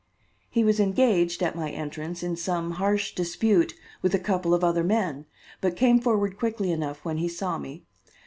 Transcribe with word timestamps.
He 0.49 0.63
was 0.63 0.79
engaged, 0.79 1.43
at 1.43 1.55
my 1.55 1.69
entrance, 1.69 2.23
in 2.23 2.35
some 2.35 2.71
harsh 2.71 3.13
dispute 3.13 3.75
with 4.01 4.15
a 4.15 4.19
couple 4.19 4.51
of 4.51 4.63
other 4.63 4.83
men, 4.83 5.27
but 5.61 5.75
came 5.77 5.99
forward 5.99 6.39
quickly 6.39 6.71
enough 6.71 7.05
when 7.05 7.17
he 7.17 7.27
saw 7.29 7.59
me. 7.59 7.85